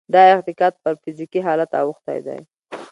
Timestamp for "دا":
0.13-0.21